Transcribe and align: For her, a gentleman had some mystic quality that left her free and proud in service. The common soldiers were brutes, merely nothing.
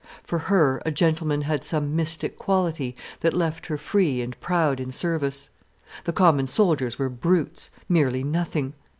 For 0.23 0.39
her, 0.49 0.81
a 0.83 0.89
gentleman 0.89 1.43
had 1.43 1.63
some 1.63 1.95
mystic 1.95 2.39
quality 2.39 2.95
that 3.19 3.35
left 3.35 3.67
her 3.67 3.77
free 3.77 4.19
and 4.19 4.35
proud 4.41 4.79
in 4.79 4.89
service. 4.89 5.51
The 6.05 6.11
common 6.11 6.47
soldiers 6.47 6.97
were 6.97 7.07
brutes, 7.07 7.69
merely 7.87 8.23
nothing. 8.23 8.73